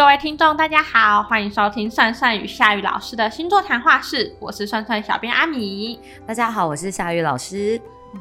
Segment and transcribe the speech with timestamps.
[0.00, 6.00] 各位听众，大家好，欢迎收听算算与夏雨老师的星座谈话室，我是算算小编阿米。
[6.26, 7.78] 大家好，我是夏雨老师。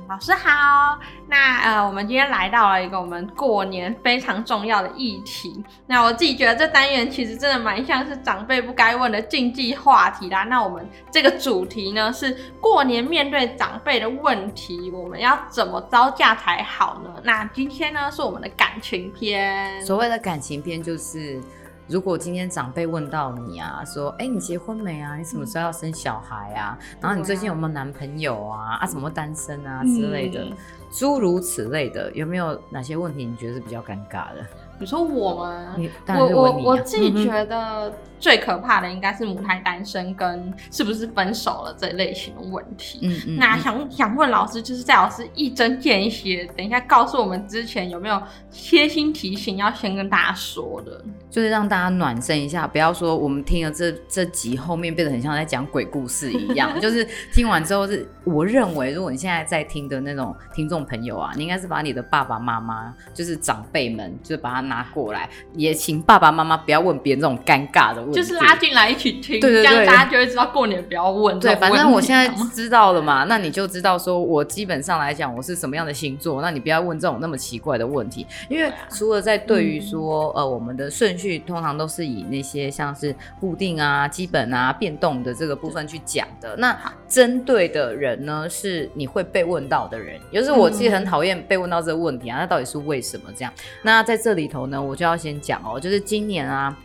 [0.10, 5.64] 老师好，那呃，我们今天来到了一个我们过年非常重要的议题。
[5.88, 10.44] 那我自己觉得这单元其实真的蛮像是长辈不该问的禁忌话题啦。
[10.44, 17.10] 那我们这个主题呢是过年面对长辈的问题，我们要怎么招架才好呢？
[17.24, 19.82] 那今天呢是我们的感情篇。
[19.86, 21.42] 所谓的感情篇就是。
[21.90, 25.18] 如果今天长辈问到你啊，说，哎，你结婚没啊？
[25.18, 26.78] 你什么时候要生小孩啊？
[27.02, 28.76] 然后你最近有没有男朋友啊？
[28.76, 30.56] 啊，怎么单身啊之类的，
[30.92, 34.46] 诸如此类的，有没有哪些问题你觉得是比较尴尬的？
[34.80, 35.76] 你说我吗？
[36.08, 43.00] 我我我自己觉得最可怕的应该是母胎单身跟是不是分手了这类型的问题。
[43.02, 43.36] 嗯嗯。
[43.38, 48.22] 那想想问老师，就是在老师一针见血，等一下告诉我们之前有没有
[48.52, 56.70] 贴心提醒要先跟大家说的，就是让大家暖身一下，不要说我们听了这这集后面变得很像在讲鬼故事一样。
[56.80, 64.69] 就是听完之后是，我认为如果你现在在听的那种听众朋友啊，你应该是把你的爸爸妈妈，就是长辈们，就是把他。
[64.70, 71.38] 拿过来，也请爸爸妈妈不要问别人这种尴尬的问题，就是拉进来一起听，对这样大家就会知道过年不要问。
[71.40, 93.52] 对，反正我现在知道了嘛，那你就知道说我基本上来讲我是什么样的星座，那你不要问这种那么奇怪的问题，因为除了在对于说呃我们的顺序通常都是以那些像是固定啊、基本啊、变动的这个部分去讲的，那针对的人呢是你会被问到的人，也就是我其实很讨厌被问到这个问题啊，那到底是为什么这样？
[93.82, 94.59] 那在这里头。
[94.68, 96.78] 呢，我就要先讲哦，就是今年啊，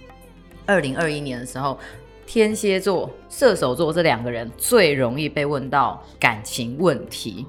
[0.66, 1.78] 二零二一年的时候，
[2.26, 7.46] 天蝎座、射手座这两个人最容易被问到感情问题。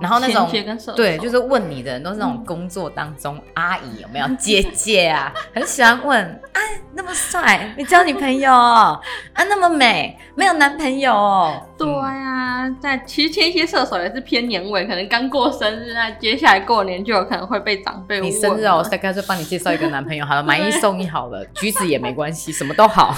[0.00, 0.48] 然后那种
[0.96, 6.60] 对，就是问你的人都是那种工作当中阿姨有没有 姐姐啊，很喜欢问，哎，
[6.94, 8.98] 那么帅，你交女朋友哦
[9.34, 9.44] 啊？
[9.44, 11.62] 那么美，没有男朋友哦？
[11.76, 18.30] 对呀，在其实天蝎射手也是偏年尾，可能刚过生日，那接下来过年就有可能会被长辈问。
[18.30, 23.14] 你生日哦，我再干脆帮你介绍一个男朋友好了，买一送一好了， 橘子也没关系，什么都好。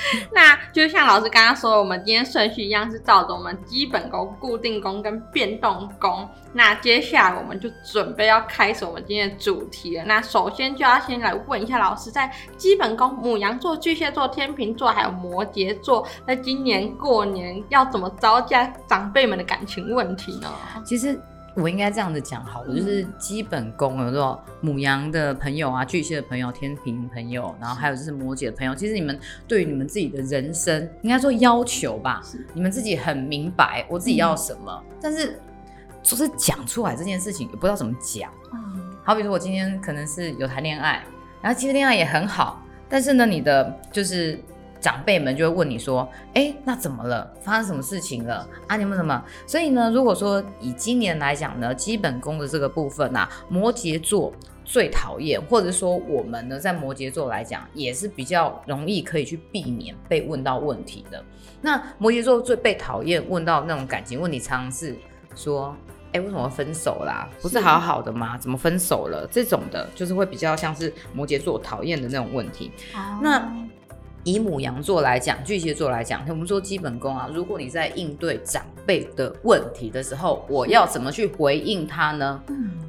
[0.32, 6.28] 那就像老师刚刚说，我们今天顺序一样是照着我们基本功、固定功跟变动功。
[6.52, 10.04] 那接下来我们就准备要开始我们今天的主题了。
[10.04, 20.48] 那首先就要先来问一下老师，在基本功母羊座、巨蟹座、天秤座还有摩羯座，在今年过年要怎么招架长辈们的感情问题呢？
[20.84, 21.18] 其实。
[21.54, 28.74] 我应该这样子讲好了，就是基本功，有说母羊的朋友啊，巨蟹的朋友，天平朋友，然后还有就是摩羯的朋友。
[28.74, 32.22] 其实你们对于你们自己的人生，应该说要求吧，
[32.54, 35.38] 你们自己很明白我自己要什么，但是
[36.02, 38.30] 就是讲出来这件事情也不知道怎么讲。
[39.04, 41.04] 好比说我今天可能是有谈恋爱，
[41.42, 44.38] 然后其实恋爱也很好，但是呢，你的就是。
[44.82, 47.32] 长辈们就会问你说：“哎，那怎么了？
[47.40, 48.46] 发生什么事情了？
[48.66, 54.32] 啊，你们怎么？”所以呢，如果说以今年来讲呢，基本功的这个部分啊，摩羯座
[54.64, 61.24] 最讨厌，或者说我们呢，在摩羯座来讲也是比较容易可以去避免被问到问题的。
[61.60, 64.96] 那摩羯座最被讨厌问到那种感情问题，常常是
[65.36, 65.76] 说
[66.12, 67.28] ：“哎，为什么分手啦？
[67.40, 68.36] 不是好好的吗？
[68.36, 72.72] 怎么分手了？”这种的，就是会比较像是摩羯座讨厌的那种问题。
[73.20, 73.48] 那
[74.24, 77.28] 以母羊座来讲，巨蟹座来讲，我们说基本功啊。
[77.32, 82.40] 如果你在应对长辈的问题的时候，我要怎么去回应他呢？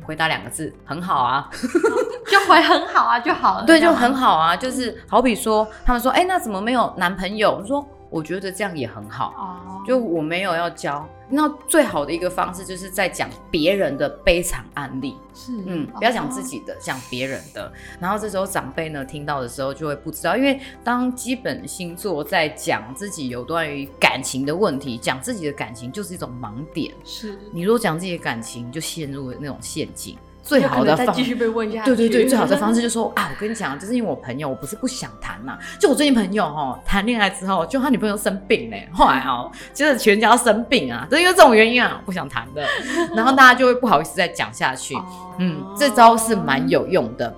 [0.06, 1.50] 回答两个字，很好啊，
[2.30, 3.66] 就回很好啊就好了。
[3.66, 7.58] 对，就很好啊，就是好比说，他们说，哎，那怎么没有男朋友？
[7.62, 7.88] 我说。
[8.14, 17.74] 我觉得这样也很好，哦，就我没有要教，那最好的一个方式就是在讲别人的悲惨案例，是，嗯，不要讲自己的，讲别人的。
[18.00, 27.40] 然后这时候长辈呢听到的时候就会不知道，因为当基本星座在讲自己有关于感情的问题，讲自己的感情就是一种盲点，是。
[27.52, 30.16] 你如果讲自己的感情，就陷入了那种陷阱。
[30.44, 42.62] 最好的方继续被问下对对对，最好的方式 就是说啊，我跟你讲，就是因为我朋友，我不是不想谈嘛，就我最近朋友哦谈恋爱之后，就他女朋友生病嘞，后来哦，就是全家生病啊，都因为这种原因啊，不想谈的，
[43.16, 44.94] 然后大家就会不好意思再讲下去，
[45.40, 47.34] 嗯，这招是蛮有用的，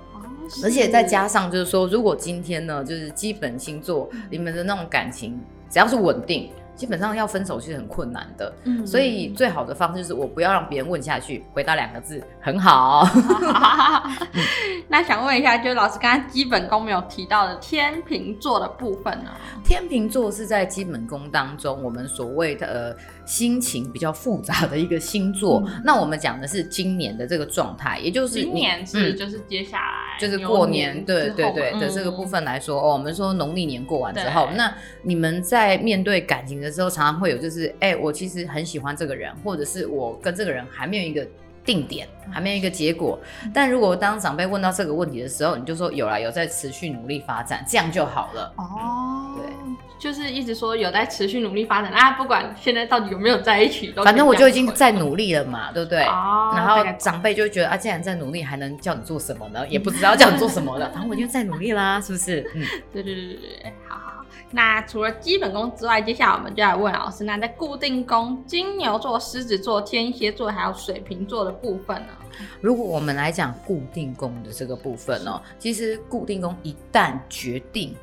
[0.64, 5.40] 而且再加上就是说，如果今天呢，就是基本星座你们的那种感情
[5.70, 6.50] 只要是稳定。
[6.76, 13.08] 基本上要分手其实很困难的，嗯，所以最好的方式就是我不要让别人问下去，回答两个字，很好。
[14.88, 19.30] 那想问一下，就是老师刚刚基本功没有提到的天秤座的部分呢？
[19.64, 22.96] 天秤座是在基本功当中我们所谓的
[23.26, 25.62] 心情比较复杂的一个星座。
[25.66, 32.22] 嗯那我们讲的是今年的这个状态，也就是今年是嗯就是接下来就是过年，对对对的这个部。
[32.22, 41.24] 嗯分来说，哦，我们说农历年过完之后，那你们在面对感情的时候，常常会有就是，哎、我其实很喜欢这个人，或者是我跟这个人还没有一个
[41.66, 43.18] 定点，还没有一个结果。
[43.44, 48.52] 嗯但如果当长辈问到这个问题的时候，你就说有啦，有在持续努力发展，这样就好了。
[48.56, 49.52] 哦，对，
[49.98, 56.04] 就是一直说有在持续努力发展啊，不管现在到底有没有在一起，都反正我就已经在努力了嘛，对不对？
[56.04, 59.66] 哦，然后长辈就觉得啊，既然在努力，还能叫你做什么呢？
[59.68, 62.48] 也不知道叫你做什么了，反正我就在努力啦，是不是？
[62.54, 62.62] 嗯。
[62.92, 63.72] 对对对对对。
[63.88, 64.05] 好
[64.50, 72.12] 那除了基本功之外，接下来我们就来问老师，那在固定宫金牛座、狮子座、天蝎座还有水瓶座的部分呢？
[72.60, 77.94] 如果我们来讲固定宫的这个部分呢，其实固定宫一旦决定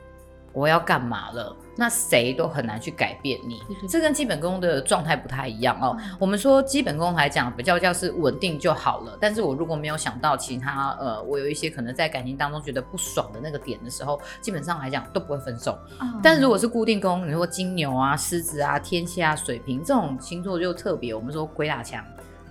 [0.54, 3.60] 我要干嘛了，那谁都很难去改变你
[3.90, 5.98] 这跟基本功的状态不太一样哦。
[6.20, 15.76] 我们说基本功来讲比较叫是稳定就好了，但是我如果没有想到其他呃，我有一些可能在感情当中觉得不爽的那个点的时候，基本上来讲都不会分手。
[16.22, 22.06] 但是如果是固定宫，你说金牛啊、狮子啊、天蝎啊、水瓶这种星座就特别，我们说鬼打墙。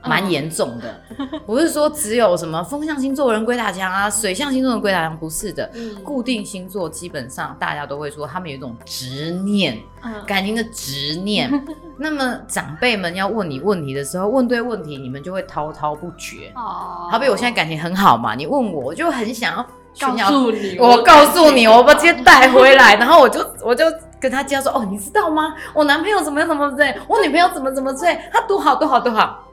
[0.05, 1.01] 蛮严重的，
[1.47, 5.71] 不是说只有什么风象星座人鬼打墙啊，水象星座人鬼打墙，不是的。
[5.75, 11.51] 嗯固定星座基本上大家都会说，他们有一种执念，嗯感情的执念。
[11.99, 16.53] 那么长辈们要问你问题的时候，问对问题，你们就会滔滔不绝。
[16.55, 23.85] 哦好比我现在感情很好嘛，你问我，我就很想要炫告耀诉你，我告诉你，我把这些带回来，然后我就我就
[24.21, 25.55] 跟他介绍说，哦，你知道吗？
[25.75, 29.49] 我男朋友怎么怎么怎么，我女朋友怎么怎么对，他多好多好多好。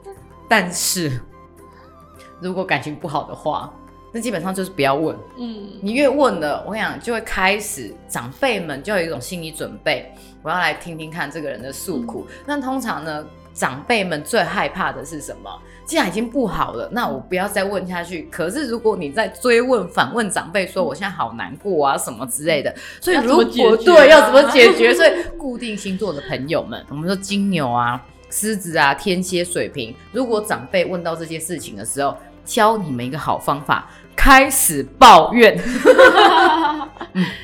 [0.50, 1.20] 但是
[2.40, 3.72] 如果感情不好的话，
[4.12, 5.16] 那基本上就是不要问。
[5.38, 10.12] 嗯你越问了，我想就会开始长辈们就有一种心理准备，
[10.42, 12.26] 我要来听听看这个人的诉苦。
[12.44, 13.24] 那通常呢，
[13.54, 15.48] 长辈们最害怕的是什么？
[15.84, 18.28] 既然已经不好了，那我不要再问下去。
[18.32, 24.92] 可是如果你再追问、反问长辈说我现在好难过啊什么之类的，所以如果对要怎么解决？
[24.98, 35.60] 所以固定星座的朋友们，我们说金牛啊、狮子啊、天蝎、水瓶，如果长辈问到这些事情的时候，教你们一个好方法，开始抱怨。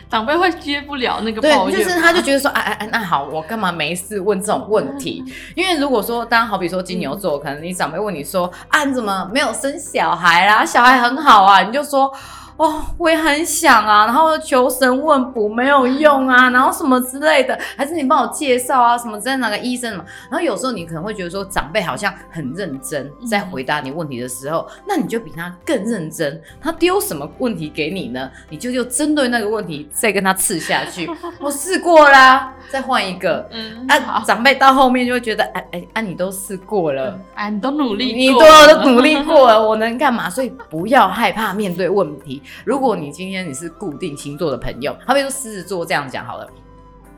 [0.09, 5.25] 长辈会接不了那个抱，怨吗，就是他就觉得说，哎哎哎，那好，我干嘛没事问这种问题？
[5.57, 10.65] 因为如果说，当然好比说金牛座，可能你长辈问你说，啊，你怎么没有生小孩啦？
[10.65, 12.13] 小孩很好啊，你就说。
[12.57, 20.05] 哦，我也很想啊，然后求神问卜没有用啊，然后什么之类的，还是你帮我介绍啊，什么之类哪个医生什么。
[20.31, 26.41] 然后有时候你可能会觉得说，长辈好像很认真在回答你问题的时候，那你就比他更认真。
[26.61, 28.31] 他丢什么问题给你呢？
[28.49, 31.11] 你就就针对那个问题再跟他刺下去。
[31.39, 33.47] 我试过啦，再换一个。
[33.53, 40.31] 嗯啊，长辈到后面就会觉得，哎哎，啊，你都试过了，哎，你都努力你过了，都努力过了，我能干嘛？
[40.31, 42.43] 所以不要害怕面对问题。
[42.65, 46.49] 如果你今天你是固定星座的朋友，好比说狮子座这样讲好了，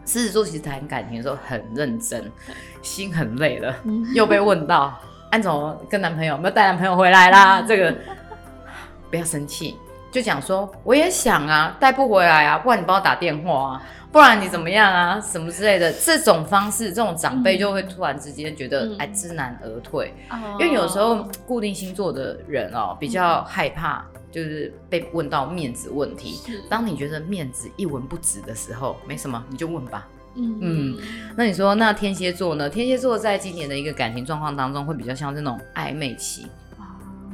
[0.05, 2.31] 狮子座其实谈感情的时候很认真，
[2.83, 4.07] 心很累了，嗯。
[4.15, 4.99] 又被问到
[5.31, 7.61] 安总跟男朋友有没有带男朋友回来啦？
[7.69, 7.95] 这个
[9.11, 9.77] 不要生气，
[10.11, 15.93] 就讲说我也想啊，带不回来啊，不然你帮我打电话啊，不然你怎么样啊，什么之类的。
[15.93, 26.41] 这种方式，这种长辈就会突然之间觉得嗯哎知难而退，哦因为有时候固定星座的人哦比较害怕，就是被问到面子问题。
[26.71, 30.07] 当你觉得面子一文不值的时候，没什么，你就问吧。
[30.41, 30.99] 嗯嗯
[31.37, 32.71] 那你说，那天蝎座呢？
[32.71, 36.47] 天蝎座在今年的一个感情状况当中，会比较像这种暧昧期，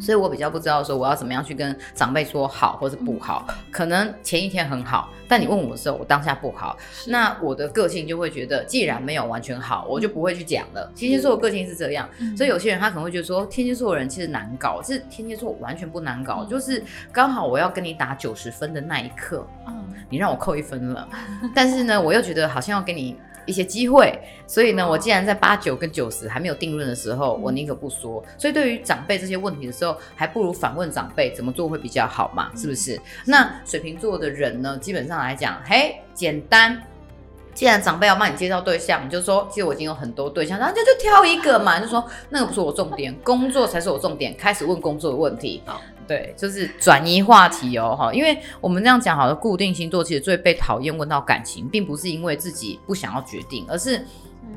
[0.00, 3.46] 所以我比较不知道说我要怎么样去跟长辈说好或是不好。
[3.70, 10.90] 可能前一天很好，但你问我的时候，我当下不好，那我的个性就会觉得，既然没有完全好，我就不会去讲了。
[10.94, 12.36] 天蝎座的个性是这样，嗯。
[12.36, 16.48] 所以有些人他可能会觉得说，天蝎座的人其实难搞，是天蝎座完全不难搞，嗯。
[16.48, 16.82] 就是
[17.12, 19.84] 刚好我要跟你打九十分的那一刻，嗯。
[20.10, 21.08] 你让我扣一分了，
[21.54, 24.12] 但是呢，我又觉得好像要跟你一些机会，
[24.46, 28.24] 所以呢，我既然在八九跟九十还没有定论的时候，我宁可不说。
[28.38, 33.00] 所以对于长辈这些问题的时候，还不如反问长辈怎么做会比较好嘛，是不是？
[33.26, 36.82] 那水瓶座的人呢，基本上来讲，嘿，简单。
[37.54, 45.62] 既然长辈要帮你介绍对象，你就说，其实我已经有很多对象，然后就就挑一个嘛，就说那个不是我重点，工作才是我重点，开始问工作的问题。
[46.04, 54.04] 好对，就是转移话题哦，哈，因为我们这样讲好的，固定星座其实最被讨厌问到感情，并不是因为自己不想要决定，而是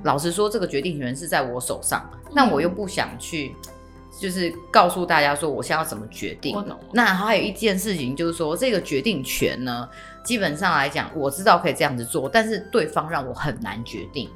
[0.03, 3.55] 老实说，这个决定权是在我手上，那我又不想去。
[4.19, 6.57] 就是告诉大家说我现在要怎么决定。
[6.91, 9.87] 那还有一件事情就是说，这个决定权呢，
[10.23, 14.27] 基本上来讲，我知道可以这样子做，但是对方让我很难决定。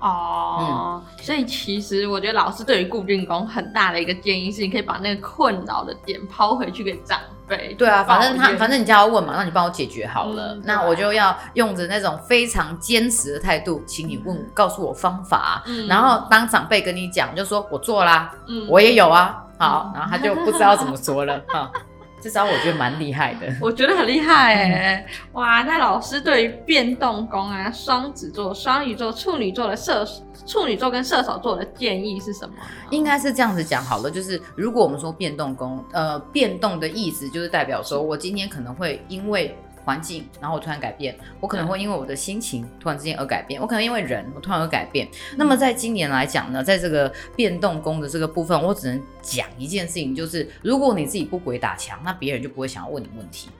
[0.00, 7.74] 哦，所以其实我觉得老师对于固定工很大的一个建议是，你可以把那个困扰的点抛回去给长辈。
[7.74, 15.86] 对啊，反正他反正你叫他问嘛，那你帮我解决好了，嗯那我就要用着那种非常坚持的态度，请你问告诉我方法，嗯。
[15.86, 18.66] 然后当长辈跟你讲，就说我做啦，嗯。
[18.68, 21.70] 我也有啊，好嗯，然后他就不知道怎么说了哈。
[22.20, 23.52] 这招我觉得蛮厉害的。
[23.60, 25.62] 我觉得很厉害哎、哇！
[25.62, 30.06] 那老师对于变动宫啊、双子座、双鱼座、处女座的射
[30.46, 32.62] 处女座跟射手座的建议是什么呢？
[32.90, 39.56] 应该是这样子讲好了，就是如果我们说变动宫，呃，变动的意思就是代表说我今天可能会因为
[39.90, 45.08] 环境，然后我突然改变，我可能会因为我的心情突然之间而改变，我可能因为人，我突然而改变。
[45.36, 53.50] 那么在今年来讲呢，在这个变动宫的这个部分，我只能讲一件事情，就是如果你自己不鬼打墙，那别人就不会想要问你问题。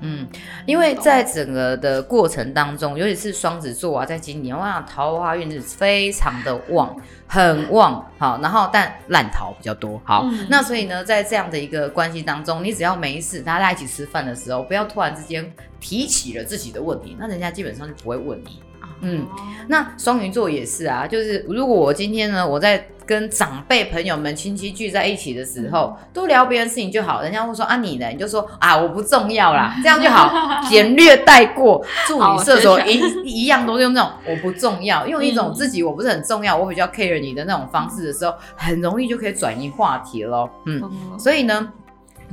[0.00, 0.26] 嗯，
[0.66, 6.94] 因为在整个的过程当中，尤其是双子座啊，在今年，我想桃花运是非常的旺，
[7.26, 8.04] 很旺。
[8.18, 10.00] 好，然后但烂桃比较多。
[10.04, 15.50] 好，嗯那所以呢，在这样的一个关系当中，你只要没事，大家一起吃饭的时候，不要突然之间
[15.80, 18.60] 提起了自己的问题，那人家基本上就不会问你。
[19.02, 19.22] 嗯。
[19.22, 19.28] 哦
[19.68, 30.28] 那双鱼座也是啊，就是如果我今天呢，我在跟长辈朋友们亲戚聚在一起的时候，多聊别人事情就好，人家会说啊你呢，你就说啊我不重要啦，这样就好，
[30.68, 31.80] 简略带过。
[32.08, 35.54] 助好理射手一一样都是用那种我不重要，用一种嗯。
[35.54, 40.50] 自己我不是很重要，我比较 care 你的那种方式的时候，很容易就可以转移话题咯。
[40.66, 40.82] 嗯，
[41.12, 41.72] 嗯所以呢，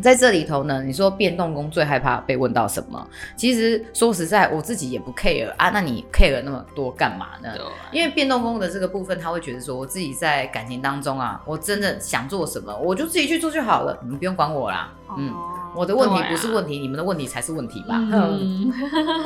[0.01, 3.07] 在这里头呢，你说变动工最害怕被问到什么？
[3.35, 5.69] 其实说实在，我自己也不 care 啊。
[5.69, 7.49] 那你 care 那么多干嘛呢？
[7.91, 14.91] 因为变动工的这个部分，他会觉得说，我自己在感情当中啊，我真的想做什么，我就自己去做就好了，你们不用管我啦。
[15.17, 17.95] 嗯，哦我的问题不是问题，你们的问题才是问题吧？
[17.95, 18.73] 嗯嗯，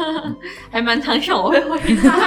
[0.69, 2.17] 还蛮常想我会回答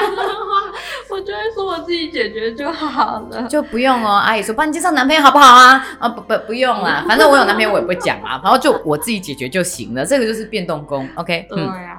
[1.17, 3.49] 我就会说我自己解决就好了。
[3.49, 5.83] 就不用哦，阿姨说帮你介绍男朋友好不好啊？
[5.99, 11.47] 啊不不不用啦，反正我有男朋友我也不会讲啊，然后就我自己解决就行了，这个就是变动宫，OK？
[11.49, 11.96] 对嗯，啊，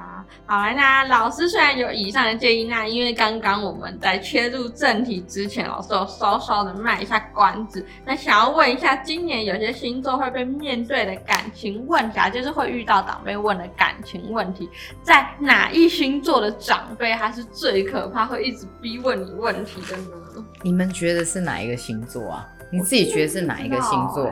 [0.50, 7.86] 好了，那老师虽然有以上的建议，那因为刚刚我们在切入正题之前，老师有稍稍的卖一下关子。
[8.06, 14.70] 那想要问一下，今年有些星座会被面对的感情问题啊，就是会遇到长辈问的感情问题，
[15.04, 20.46] 在哪一星座的长辈他是最可怕，会一直逼问你问题的呢？
[20.64, 22.48] 你们觉得是哪一个星座啊？
[22.70, 24.30] 你自己觉得是哪一个星座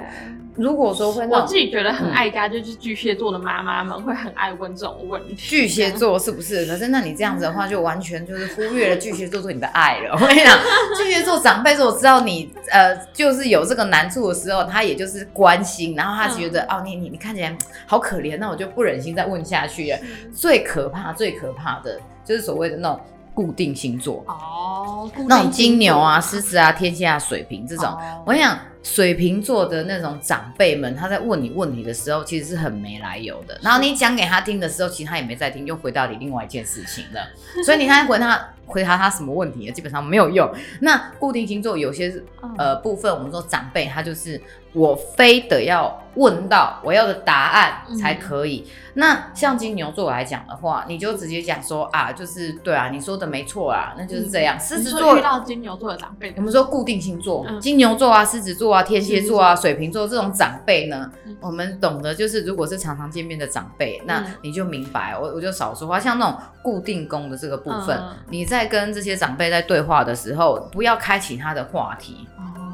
[0.56, 5.36] 如果说会我自己觉得很爱家，就是巨蟹座的妈妈们会很爱问这种问题。
[5.36, 6.66] 巨蟹座是不是？
[6.66, 10.12] 可是那你这样子的话，就完全就是忽略了巨蟹座对你的爱了。
[10.20, 10.58] 我跟你讲，
[10.98, 20.00] 巨蟹座长辈如果知道你呃就是有这个难处的时候，他也就是关心，然后他觉得、哦你你你看起来好可怜，那我就不忍心再问下去了。
[20.34, 23.00] 最可怕最可怕的就是所谓的那种
[23.34, 27.86] 固定星座，哦，固定那种金牛啊、狮子啊、天蝎啊、水瓶这种。
[27.86, 33.60] 哦我跟你讲，水瓶座的那种长辈们，他在问你问题的时候，其实是很没来由的。
[33.63, 37.27] 然后你讲给他听的时候，其实他也没在听，又回答你另外一件事情了。
[37.65, 40.48] 所以你看回他回答他什么问题，基本上没有用。
[40.82, 42.13] 那固定星座有些
[42.60, 44.39] 呃部分，我们说长辈他就是
[44.72, 48.68] 我非得要问到我要的答案才可以。
[48.98, 54.58] 那像金牛座来讲的话，你就直接讲说啊，就是对啊，你说的没错啊，那就是这样。
[54.58, 66.00] 狮子座遇到金牛座的长辈我，们说固定星座，嗯金牛座啊、狮子座啊、天蝎座啊、水瓶座这种长辈呢嗯，我们懂得就是，如果是常常见面的长辈，那嗯你就明白，我我就少说话。
[66.00, 72.26] 像那种固定宫的这个部分嗯，你在跟这些长辈在对话的时候，不要开启他的话题。
[72.38, 72.65] 哦，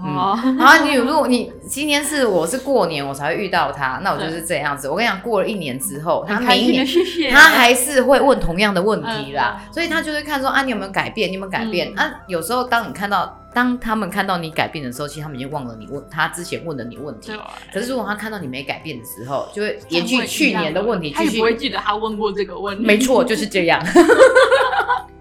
[0.57, 4.89] 然后你如果你今天是我是过年我才会遇到他，那我就是这样子。
[4.89, 11.29] 我跟你讲，过了一年之后，他很开心的明年他还是会问同样的问题啦，嗯所以他就会看说啊，你有没有改变？
[11.29, 11.93] 你有没有改变？
[11.95, 17.39] 嗯啊，有时候当你看到，当他们看到你改变的时候，其实他们已经忘了你问他之前问的你问题对。
[17.73, 21.55] 可是如果他看到你没改变的时候，就会延续去年的问题继他也不会。
[21.55, 22.83] 记得他问过这个问题。
[22.83, 23.79] 没错，就是这样。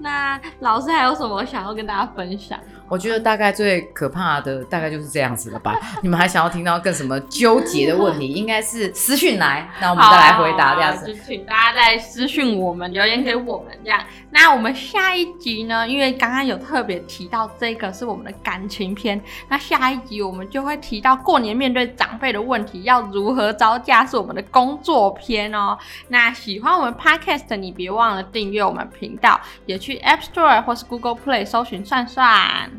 [0.00, 2.58] 那老师还有什么想要跟大家分享？
[2.88, 5.76] 我觉得大概最可怕的大概就是这样子了吧。
[6.02, 8.26] 你们还想要听到更什么纠结的问题？
[8.26, 11.06] 应该是私讯来，那我们再来回答这样子。
[11.06, 14.00] 好就请大家在私讯我们留言给我们这样。
[14.32, 15.86] 那我们下一集呢？
[15.86, 25.78] 因为刚刚有特别提到这个是我们的感情篇，那下一集我们就会提到过年面对长辈的问题要如何招架，是我们的工作篇哦。
[26.08, 32.70] 那喜欢我们 Podcast 你，别忘了订阅我们频道，也去 App Store 或是 Google Play 搜寻“算算”。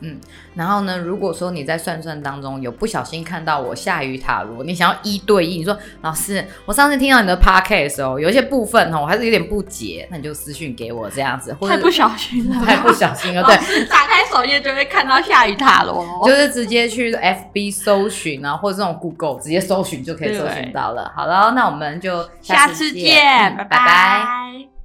[0.00, 0.20] 嗯
[0.54, 13.56] 然后呢，如果说你在算算当中有不小心看到我下雨塔罗，你想要一对一，你说老师，我上次听到你的 podcast 的时候，有一些部分哦，我还是有点不解，那你就私讯给我这样子，或者太不小心了， 太不小心了，对，
[13.86, 21.10] 打开首页就会看到下雨塔罗咯， 就是直接去 FB 搜寻啊，或者这种 Google 直接搜寻就可以搜寻到了。
[21.16, 24.75] 好了，那我们就下次次见，嗯拜拜拜拜